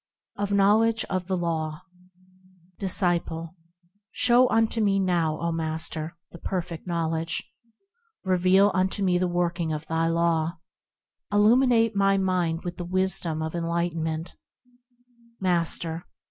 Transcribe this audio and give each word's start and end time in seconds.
7. 0.35 0.43
Of 0.53 0.57
Knowledge 0.57 1.05
of 1.11 1.27
the 1.27 1.37
Law 1.37 1.81
Disciple. 2.79 3.55
Show 4.09 4.49
unto 4.49 4.81
me 4.81 4.99
now, 4.99 5.39
O 5.39 5.51
Master! 5.51 6.17
the 6.31 6.39
Perfect 6.39 6.87
Knowledge; 6.87 7.43
Reveal 8.23 8.71
unto 8.73 9.03
me 9.03 9.19
the 9.19 9.27
working 9.27 9.71
of 9.71 9.85
thy 9.85 10.07
Law; 10.07 10.57
Illuminate 11.31 11.95
my 11.95 12.17
mind 12.17 12.63
with 12.63 12.77
the 12.77 12.83
wisdom 12.83 13.43
of 13.43 13.53
enlightenment, 13.53 14.33
Master. 15.39 16.07